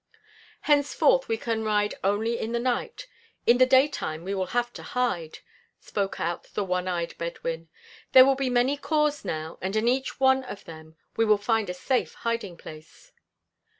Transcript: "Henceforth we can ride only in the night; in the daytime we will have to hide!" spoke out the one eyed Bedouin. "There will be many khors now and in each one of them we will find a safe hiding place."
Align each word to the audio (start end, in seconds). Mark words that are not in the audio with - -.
"Henceforth 0.61 1.27
we 1.27 1.37
can 1.37 1.63
ride 1.63 1.93
only 2.03 2.39
in 2.39 2.53
the 2.53 2.59
night; 2.59 3.05
in 3.45 3.59
the 3.59 3.67
daytime 3.67 4.23
we 4.23 4.33
will 4.33 4.47
have 4.47 4.73
to 4.73 4.81
hide!" 4.81 5.37
spoke 5.79 6.19
out 6.19 6.45
the 6.55 6.63
one 6.63 6.87
eyed 6.87 7.15
Bedouin. 7.19 7.69
"There 8.13 8.25
will 8.25 8.33
be 8.33 8.49
many 8.49 8.75
khors 8.77 9.23
now 9.23 9.59
and 9.61 9.75
in 9.75 9.87
each 9.87 10.19
one 10.19 10.43
of 10.43 10.65
them 10.65 10.95
we 11.17 11.25
will 11.25 11.37
find 11.37 11.69
a 11.69 11.75
safe 11.75 12.15
hiding 12.15 12.57
place." 12.57 13.11